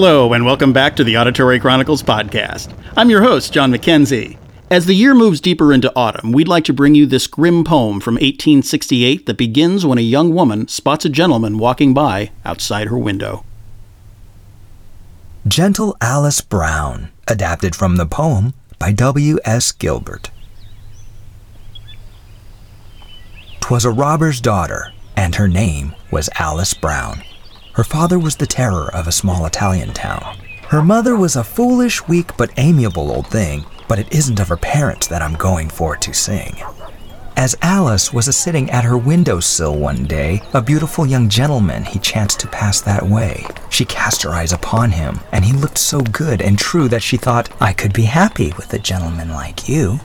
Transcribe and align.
Hello, 0.00 0.32
and 0.32 0.44
welcome 0.44 0.72
back 0.72 0.94
to 0.94 1.02
the 1.02 1.16
Auditory 1.18 1.58
Chronicles 1.58 2.04
podcast. 2.04 2.72
I'm 2.96 3.10
your 3.10 3.20
host, 3.20 3.52
John 3.52 3.72
McKenzie. 3.72 4.38
As 4.70 4.86
the 4.86 4.94
year 4.94 5.12
moves 5.12 5.40
deeper 5.40 5.72
into 5.72 5.92
autumn, 5.96 6.30
we'd 6.30 6.46
like 6.46 6.62
to 6.66 6.72
bring 6.72 6.94
you 6.94 7.04
this 7.04 7.26
grim 7.26 7.64
poem 7.64 7.98
from 7.98 8.14
1868 8.14 9.26
that 9.26 9.36
begins 9.36 9.84
when 9.84 9.98
a 9.98 10.02
young 10.02 10.32
woman 10.32 10.68
spots 10.68 11.04
a 11.04 11.08
gentleman 11.08 11.58
walking 11.58 11.94
by 11.94 12.30
outside 12.44 12.86
her 12.86 12.96
window. 12.96 13.44
Gentle 15.48 15.96
Alice 16.00 16.42
Brown, 16.42 17.08
adapted 17.26 17.74
from 17.74 17.96
the 17.96 18.06
poem 18.06 18.54
by 18.78 18.92
W. 18.92 19.40
S. 19.44 19.72
Gilbert. 19.72 20.30
'Twas 23.58 23.84
a 23.84 23.90
robber's 23.90 24.40
daughter, 24.40 24.92
and 25.16 25.34
her 25.34 25.48
name 25.48 25.92
was 26.12 26.30
Alice 26.38 26.72
Brown. 26.72 27.24
Her 27.78 27.84
father 27.84 28.18
was 28.18 28.34
the 28.34 28.46
terror 28.48 28.92
of 28.92 29.06
a 29.06 29.12
small 29.12 29.46
Italian 29.46 29.92
town. 29.92 30.36
Her 30.66 30.82
mother 30.82 31.14
was 31.14 31.36
a 31.36 31.44
foolish, 31.44 32.08
weak, 32.08 32.36
but 32.36 32.50
amiable 32.56 33.12
old 33.12 33.28
thing, 33.28 33.64
but 33.86 34.00
it 34.00 34.12
isn't 34.12 34.40
of 34.40 34.48
her 34.48 34.56
parents 34.56 35.06
that 35.06 35.22
I'm 35.22 35.34
going 35.34 35.68
for 35.68 35.94
to 35.94 36.12
sing. 36.12 36.60
As 37.36 37.56
Alice 37.62 38.12
was 38.12 38.26
a 38.26 38.32
sitting 38.32 38.68
at 38.70 38.82
her 38.82 38.98
window 38.98 39.38
sill 39.38 39.78
one 39.78 40.06
day, 40.06 40.42
a 40.52 40.60
beautiful 40.60 41.06
young 41.06 41.28
gentleman 41.28 41.84
he 41.84 42.00
chanced 42.00 42.40
to 42.40 42.48
pass 42.48 42.80
that 42.80 43.04
way. 43.04 43.46
She 43.70 43.84
cast 43.84 44.24
her 44.24 44.30
eyes 44.30 44.52
upon 44.52 44.90
him, 44.90 45.20
and 45.30 45.44
he 45.44 45.52
looked 45.52 45.78
so 45.78 46.00
good 46.00 46.42
and 46.42 46.58
true 46.58 46.88
that 46.88 47.04
she 47.04 47.16
thought, 47.16 47.48
I 47.62 47.72
could 47.72 47.92
be 47.92 48.02
happy 48.02 48.52
with 48.56 48.74
a 48.74 48.80
gentleman 48.80 49.28
like 49.28 49.68
you. 49.68 50.00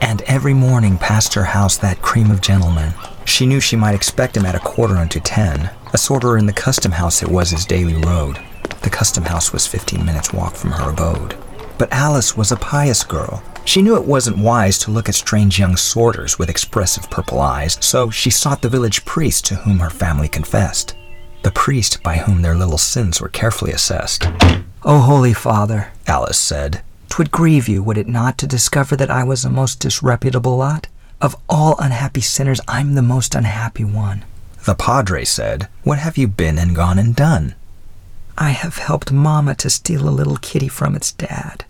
And 0.00 0.22
every 0.28 0.54
morning 0.54 0.96
past 0.96 1.34
her 1.34 1.42
house 1.42 1.78
that 1.78 2.00
cream 2.00 2.30
of 2.30 2.40
gentleman. 2.40 2.94
She 3.24 3.44
knew 3.44 3.58
she 3.58 3.74
might 3.74 3.96
expect 3.96 4.36
him 4.36 4.46
at 4.46 4.54
a 4.54 4.60
quarter 4.60 4.96
unto 4.96 5.18
ten. 5.18 5.70
A 5.92 5.98
sorter 5.98 6.36
in 6.36 6.44
the 6.44 6.52
custom 6.52 6.92
house 6.92 7.22
it 7.22 7.28
was 7.28 7.50
his 7.50 7.64
daily 7.64 7.94
road. 7.94 8.38
The 8.82 8.90
custom 8.90 9.24
house 9.24 9.52
was 9.52 9.66
fifteen 9.66 10.04
minutes' 10.04 10.34
walk 10.34 10.54
from 10.54 10.72
her 10.72 10.90
abode. 10.90 11.34
But 11.78 11.92
Alice 11.92 12.36
was 12.36 12.52
a 12.52 12.56
pious 12.56 13.04
girl. 13.04 13.42
She 13.64 13.80
knew 13.80 13.96
it 13.96 14.04
wasn't 14.04 14.38
wise 14.38 14.78
to 14.80 14.90
look 14.90 15.08
at 15.08 15.14
strange 15.14 15.58
young 15.58 15.76
sorters 15.76 16.38
with 16.38 16.50
expressive 16.50 17.08
purple 17.10 17.40
eyes, 17.40 17.78
so 17.80 18.10
she 18.10 18.30
sought 18.30 18.60
the 18.60 18.68
village 18.68 19.04
priest 19.04 19.46
to 19.46 19.54
whom 19.56 19.78
her 19.78 19.90
family 19.90 20.28
confessed. 20.28 20.94
The 21.42 21.52
priest 21.52 22.02
by 22.02 22.16
whom 22.16 22.42
their 22.42 22.54
little 22.56 22.78
sins 22.78 23.20
were 23.20 23.28
carefully 23.28 23.72
assessed. 23.72 24.24
Oh, 24.82 25.00
holy 25.00 25.32
father, 25.32 25.92
Alice 26.06 26.38
said, 26.38 26.82
'twould 27.08 27.30
grieve 27.30 27.68
you, 27.68 27.82
would 27.82 27.98
it 27.98 28.08
not, 28.08 28.36
to 28.38 28.46
discover 28.46 28.94
that 28.96 29.10
I 29.10 29.24
was 29.24 29.44
a 29.44 29.50
most 29.50 29.80
disreputable 29.80 30.56
lot? 30.56 30.86
Of 31.20 31.36
all 31.48 31.76
unhappy 31.78 32.20
sinners, 32.20 32.60
I'm 32.68 32.94
the 32.94 33.02
most 33.02 33.34
unhappy 33.34 33.84
one. 33.84 34.24
The 34.64 34.74
padre 34.74 35.24
said, 35.24 35.68
What 35.82 35.98
have 35.98 36.16
you 36.16 36.26
been 36.26 36.58
and 36.58 36.74
gone 36.74 36.98
and 36.98 37.14
done? 37.14 37.54
I 38.36 38.50
have 38.50 38.76
helped 38.76 39.10
Mamma 39.10 39.54
to 39.56 39.70
steal 39.70 40.08
a 40.08 40.10
little 40.10 40.36
kitty 40.36 40.68
from 40.68 40.94
its 40.94 41.12
dad. 41.12 41.64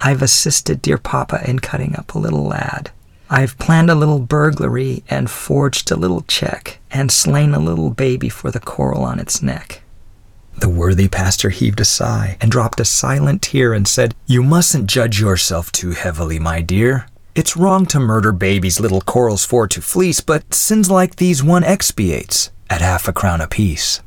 I've 0.00 0.22
assisted 0.22 0.80
dear 0.80 0.98
Papa 0.98 1.42
in 1.48 1.58
cutting 1.58 1.96
up 1.96 2.14
a 2.14 2.18
little 2.18 2.44
lad. 2.44 2.90
I've 3.30 3.58
planned 3.58 3.90
a 3.90 3.94
little 3.94 4.20
burglary 4.20 5.02
and 5.08 5.30
forged 5.30 5.90
a 5.90 5.96
little 5.96 6.22
check 6.22 6.78
and 6.90 7.10
slain 7.10 7.52
a 7.52 7.58
little 7.58 7.90
baby 7.90 8.28
for 8.28 8.50
the 8.50 8.60
coral 8.60 9.02
on 9.02 9.18
its 9.18 9.42
neck. 9.42 9.82
The 10.56 10.68
worthy 10.68 11.08
pastor 11.08 11.50
heaved 11.50 11.80
a 11.80 11.84
sigh 11.84 12.36
and 12.40 12.50
dropped 12.50 12.80
a 12.80 12.84
silent 12.84 13.42
tear 13.42 13.74
and 13.74 13.86
said, 13.86 14.14
You 14.26 14.42
mustn't 14.42 14.88
judge 14.88 15.20
yourself 15.20 15.70
too 15.70 15.90
heavily, 15.90 16.38
my 16.38 16.62
dear. 16.62 17.06
It's 17.38 17.56
wrong 17.56 17.86
to 17.86 18.00
murder 18.00 18.32
babies 18.32 18.80
little 18.80 19.00
corals 19.00 19.44
for 19.44 19.68
to 19.68 19.80
fleece, 19.80 20.20
but 20.20 20.52
sins 20.52 20.90
like 20.90 21.14
these 21.14 21.40
one 21.40 21.62
expiates 21.62 22.50
at 22.68 22.80
half 22.80 23.06
a 23.06 23.12
crown 23.12 23.40
apiece. 23.40 24.02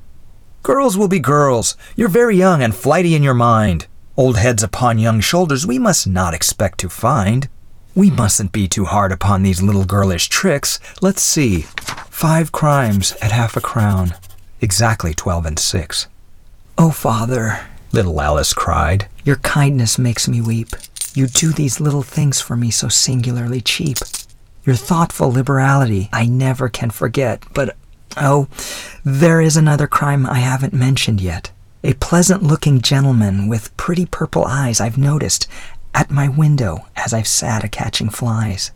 Girls 0.64 0.98
will 0.98 1.08
be 1.08 1.20
girls. 1.20 1.78
You're 1.96 2.10
very 2.10 2.36
young 2.36 2.62
and 2.62 2.76
flighty 2.76 3.16
in 3.16 3.24
your 3.24 3.34
mind. 3.34 3.88
Old 4.18 4.36
heads 4.36 4.64
upon 4.64 5.00
young 5.00 5.22
shoulders 5.22 5.66
we 5.66 5.80
must 5.80 6.06
not 6.08 6.34
expect 6.34 6.80
to 6.80 6.90
find. 6.90 7.48
We 7.96 8.12
mustn't 8.12 8.52
be 8.52 8.68
too 8.68 8.84
hard 8.84 9.14
upon 9.14 9.44
these 9.44 9.62
little 9.62 9.86
girlish 9.86 10.28
tricks. 10.28 10.78
Let's 11.02 11.22
see. 11.22 11.62
Five 12.10 12.52
crimes 12.52 13.14
at 13.22 13.32
half 13.32 13.56
a 13.56 13.62
crown. 13.62 14.14
Exactly 14.60 15.14
twelve 15.14 15.46
and 15.46 15.58
six. 15.58 16.10
Oh, 16.78 16.92
father, 16.92 17.62
little 17.94 18.20
Alice 18.20 18.54
cried, 18.54 19.08
your 19.24 19.38
kindness 19.38 19.98
makes 19.98 20.28
me 20.28 20.42
weep. 20.42 20.76
You 21.14 21.28
do 21.28 21.52
these 21.52 21.82
little 21.82 22.04
things 22.04 22.40
for 22.40 22.56
me 22.56 22.72
so 22.72 22.88
singularly 22.88 23.60
cheap. 23.62 23.98
Your 24.64 24.76
thoughtful 24.76 25.32
liberality 25.32 26.10
I 26.14 26.26
never 26.26 26.70
can 26.70 26.90
forget, 26.90 27.44
but 27.54 27.76
oh, 28.16 28.48
there 29.04 29.42
is 29.42 29.58
another 29.58 29.88
crime 29.88 30.26
I 30.26 30.40
haven't 30.40 30.74
mentioned 30.74 31.20
yet. 31.20 31.52
A 31.84 31.94
pleasant 31.96 32.44
looking 32.44 32.80
gentleman 32.80 33.50
with 33.50 33.76
pretty 33.76 34.06
purple 34.06 34.46
eyes 34.46 34.80
I've 34.80 34.98
noticed 34.98 35.48
at 35.94 36.12
my 36.12 36.30
window 36.30 36.86
as 36.96 37.14
I've 37.14 37.28
sat 37.28 37.64
a 37.64 37.68
catching 37.68 38.10
flies. 38.10 38.72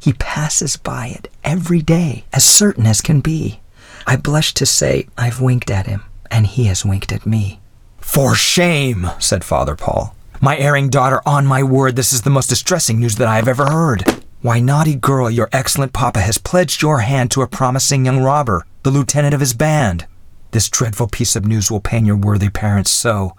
He 0.00 0.14
passes 0.14 0.76
by 0.76 1.08
it 1.08 1.30
every 1.44 1.82
day, 1.82 2.24
as 2.32 2.44
certain 2.44 2.86
as 2.86 3.00
can 3.00 3.20
be. 3.20 3.60
I 4.06 4.16
blush 4.16 4.54
to 4.54 4.66
say 4.66 5.06
I've 5.16 5.40
winked 5.40 5.70
at 5.70 5.86
him, 5.86 6.04
and 6.30 6.46
he 6.46 6.64
has 6.64 6.84
winked 6.84 7.12
at 7.12 7.26
me. 7.26 7.60
For 8.00 8.34
shame, 8.34 9.10
said 9.18 9.44
Father 9.44 9.76
Paul. 9.76 10.15
My 10.40 10.58
erring 10.58 10.90
daughter, 10.90 11.22
on 11.24 11.46
my 11.46 11.62
word, 11.62 11.96
this 11.96 12.12
is 12.12 12.22
the 12.22 12.30
most 12.30 12.48
distressing 12.48 13.00
news 13.00 13.16
that 13.16 13.28
I 13.28 13.36
have 13.36 13.48
ever 13.48 13.66
heard. 13.66 14.04
Why, 14.42 14.60
naughty 14.60 14.94
girl, 14.94 15.30
your 15.30 15.48
excellent 15.50 15.94
papa 15.94 16.20
has 16.20 16.36
pledged 16.36 16.82
your 16.82 17.00
hand 17.00 17.30
to 17.30 17.42
a 17.42 17.46
promising 17.46 18.04
young 18.04 18.22
robber, 18.22 18.66
the 18.82 18.90
lieutenant 18.90 19.32
of 19.32 19.40
his 19.40 19.54
band. 19.54 20.06
This 20.50 20.68
dreadful 20.68 21.08
piece 21.08 21.36
of 21.36 21.46
news 21.46 21.70
will 21.70 21.80
pain 21.80 22.04
your 22.04 22.16
worthy 22.16 22.50
parents 22.50 22.90
so. 22.90 23.34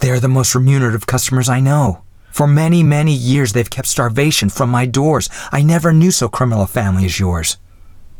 They 0.00 0.10
are 0.10 0.20
the 0.20 0.28
most 0.28 0.54
remunerative 0.54 1.06
customers 1.06 1.48
I 1.48 1.58
know. 1.58 2.04
For 2.30 2.46
many, 2.46 2.84
many 2.84 3.12
years 3.12 3.52
they've 3.52 3.68
kept 3.68 3.88
starvation 3.88 4.48
from 4.48 4.70
my 4.70 4.86
doors. 4.86 5.28
I 5.50 5.62
never 5.62 5.92
knew 5.92 6.12
so 6.12 6.28
criminal 6.28 6.62
a 6.62 6.68
family 6.68 7.04
as 7.04 7.18
yours. 7.18 7.58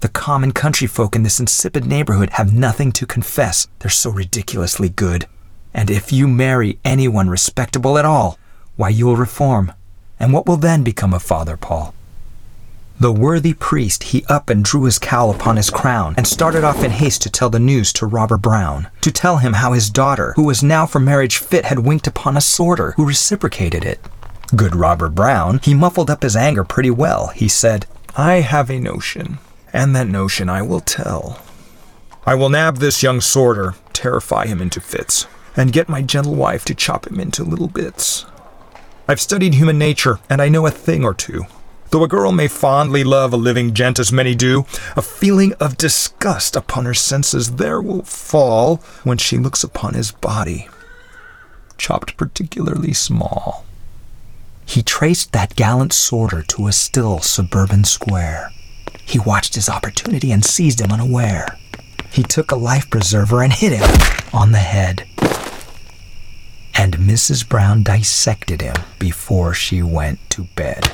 The 0.01 0.09
common 0.09 0.51
country 0.51 0.89
folk 0.89 1.15
in 1.15 1.23
this 1.23 1.39
insipid 1.39 1.87
neighborhood 1.87 2.31
have 2.31 2.53
nothing 2.53 2.91
to 2.93 3.07
confess. 3.07 3.69
They're 3.79 3.91
so 3.91 4.11
ridiculously 4.11 4.89
good. 4.89 5.27
And 5.75 5.91
if 5.91 6.13
you 6.13 6.29
marry 6.29 6.79
anyone 6.85 7.29
respectable 7.31 7.99
at 7.99 8.05
all, 8.05 8.39
why, 8.77 8.89
you 8.89 9.07
will 9.07 9.17
reform. 9.17 9.73
And 10.19 10.33
what 10.33 10.47
will 10.47 10.57
then 10.57 10.83
become 10.83 11.15
of 11.15 11.23
Father 11.23 11.57
Paul? 11.57 11.95
The 13.01 13.13
worthy 13.13 13.55
priest 13.55 14.05
he 14.05 14.25
up 14.29 14.49
and 14.49 14.65
drew 14.65 14.85
his 14.85 14.99
cowl 14.99 15.31
upon 15.31 15.57
his 15.57 15.71
crown, 15.71 16.15
and 16.17 16.27
started 16.27 16.63
off 16.63 16.85
in 16.85 16.91
haste 16.93 17.23
to 17.23 17.31
tell 17.31 17.51
the 17.51 17.59
news 17.59 17.93
to 17.95 18.07
Robber 18.07 18.39
Brown, 18.39 18.89
to 19.01 19.11
tell 19.11 19.39
him 19.39 19.55
how 19.55 19.73
his 19.73 19.91
daughter, 19.91 20.35
who 20.37 20.45
was 20.45 20.63
now 20.63 20.87
for 20.87 21.01
marriage 21.01 21.39
fit, 21.39 21.65
had 21.65 21.81
winked 21.81 22.07
upon 22.07 22.37
a 22.37 22.41
sorter, 22.41 22.93
who 22.93 23.05
reciprocated 23.05 23.85
it. 23.85 23.99
Good 24.55 24.77
Robber 24.77 25.09
Brown, 25.09 25.59
he 25.65 25.75
muffled 25.75 26.11
up 26.11 26.23
his 26.23 26.37
anger 26.37 26.63
pretty 26.63 26.91
well. 26.91 27.29
He 27.29 27.49
said, 27.49 27.87
I 28.17 28.35
have 28.35 28.71
a 28.71 28.79
notion, 28.79 29.39
and 29.73 29.97
that 29.97 30.07
notion 30.07 30.49
I 30.49 30.63
will 30.63 30.81
tell. 30.81 31.43
I 32.25 32.37
will 32.37 32.51
nab 32.51 32.77
this 32.77 33.03
young 33.03 33.21
sorter, 33.21 33.75
terrify 33.93 34.47
him 34.47 34.61
into 34.61 34.81
fits 34.81 35.27
and 35.57 35.73
get 35.73 35.89
my 35.89 36.03
gentle 36.03 36.35
wife 36.35 36.65
to 36.67 36.75
chop 36.75 37.07
him 37.07 37.21
into 37.21 37.45
little 37.45 37.69
bits. 37.69 38.25
I've 39.09 39.21
studied 39.21 39.55
human 39.55 39.79
nature, 39.79 40.21
and 40.31 40.41
I 40.41 40.49
know 40.49 40.67
a 40.67 40.71
thing 40.71 41.05
or 41.05 41.15
two. 41.15 41.45
Though 41.91 42.05
a 42.05 42.09
girl 42.09 42.33
may 42.33 42.49
fondly 42.49 43.05
love 43.05 43.35
a 43.35 43.37
living 43.37 43.75
gent 43.75 43.99
as 43.99 44.11
many 44.11 44.35
do, 44.35 44.65
a 44.97 45.03
feeling 45.03 45.53
of 45.61 45.77
disgust 45.77 46.57
upon 46.57 46.87
her 46.87 46.95
senses 46.95 47.57
there 47.57 47.83
will 47.83 48.03
fall 48.03 48.77
when 49.05 49.19
she 49.19 49.37
looks 49.37 49.63
upon 49.63 49.93
his 49.93 50.11
body, 50.11 50.69
chopped 51.77 52.17
particularly 52.17 52.95
small. 52.95 53.67
He 54.65 54.83
traced 54.83 55.33
that 55.33 55.55
gallant 55.55 55.93
sorter 55.93 56.43
to 56.45 56.67
a 56.67 56.73
still 56.73 57.19
suburban 57.19 57.85
square. 57.85 58.51
He 59.05 59.19
watched 59.19 59.55
his 59.55 59.69
opportunity 59.69 60.33
and 60.33 60.43
seized 60.43 60.81
him 60.81 60.93
unaware. 60.93 61.59
He 62.11 62.23
took 62.23 62.51
a 62.51 62.57
life 62.57 62.89
preserver 62.89 63.43
and 63.43 63.53
hit 63.53 63.73
him 63.73 63.91
on 64.33 64.53
the 64.53 64.59
head 64.59 65.07
and 66.75 66.97
Mrs. 66.97 67.49
Brown 67.49 67.83
dissected 67.83 68.61
him 68.61 68.77
before 68.99 69.55
she 69.55 69.83
went 69.83 70.19
to 70.31 70.45
bed. 70.57 70.93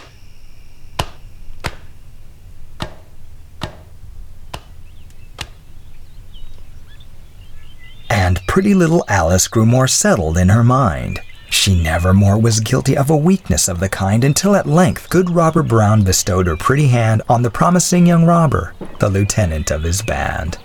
And 8.10 8.40
pretty 8.46 8.74
little 8.74 9.04
Alice 9.08 9.48
grew 9.48 9.64
more 9.64 9.88
settled 9.88 10.36
in 10.36 10.48
her 10.48 10.64
mind. 10.64 11.20
She 11.50 11.80
never 11.80 12.12
more 12.12 12.38
was 12.38 12.60
guilty 12.60 12.96
of 12.96 13.08
a 13.08 13.16
weakness 13.16 13.68
of 13.68 13.80
the 13.80 13.88
kind 13.88 14.22
until 14.22 14.54
at 14.54 14.66
length 14.66 15.08
good 15.08 15.30
Robber 15.30 15.62
Brown 15.62 16.02
bestowed 16.02 16.46
her 16.46 16.56
pretty 16.56 16.88
hand 16.88 17.22
on 17.28 17.42
the 17.42 17.50
promising 17.50 18.06
young 18.06 18.24
robber, 18.24 18.74
the 18.98 19.08
lieutenant 19.08 19.70
of 19.70 19.82
his 19.82 20.02
band. 20.02 20.58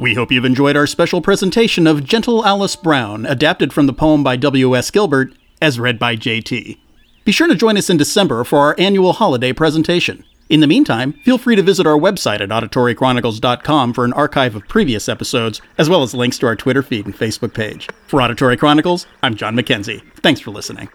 We 0.00 0.14
hope 0.14 0.32
you've 0.32 0.46
enjoyed 0.46 0.76
our 0.76 0.86
special 0.86 1.20
presentation 1.20 1.86
of 1.86 2.04
Gentle 2.04 2.46
Alice 2.46 2.74
Brown, 2.74 3.26
adapted 3.26 3.70
from 3.70 3.86
the 3.86 3.92
poem 3.92 4.24
by 4.24 4.36
W.S. 4.36 4.90
Gilbert, 4.90 5.34
as 5.60 5.78
read 5.78 5.98
by 5.98 6.16
JT. 6.16 6.78
Be 7.26 7.32
sure 7.32 7.46
to 7.46 7.54
join 7.54 7.76
us 7.76 7.90
in 7.90 7.98
December 7.98 8.42
for 8.42 8.60
our 8.60 8.74
annual 8.78 9.12
holiday 9.12 9.52
presentation. 9.52 10.24
In 10.48 10.60
the 10.60 10.66
meantime, 10.66 11.12
feel 11.22 11.36
free 11.36 11.54
to 11.54 11.62
visit 11.62 11.86
our 11.86 11.98
website 11.98 12.40
at 12.40 12.48
auditorychronicles.com 12.48 13.92
for 13.92 14.06
an 14.06 14.14
archive 14.14 14.56
of 14.56 14.66
previous 14.68 15.06
episodes, 15.06 15.60
as 15.76 15.90
well 15.90 16.02
as 16.02 16.14
links 16.14 16.38
to 16.38 16.46
our 16.46 16.56
Twitter 16.56 16.82
feed 16.82 17.04
and 17.04 17.14
Facebook 17.14 17.52
page. 17.52 17.86
For 18.06 18.22
Auditory 18.22 18.56
Chronicles, 18.56 19.06
I'm 19.22 19.34
John 19.34 19.54
McKenzie. 19.54 20.00
Thanks 20.22 20.40
for 20.40 20.50
listening. 20.50 20.88